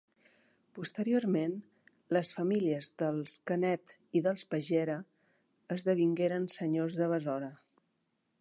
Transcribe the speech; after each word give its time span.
Posteriorment, 0.77 1.51
les 2.17 2.31
famílies 2.37 2.89
dels 3.03 3.35
Canet 3.51 3.95
i 4.21 4.25
dels 4.29 4.47
Peguera 4.55 4.97
esdevingueren 5.77 6.53
senyors 6.59 6.99
de 7.03 7.15
Besora. 7.17 7.53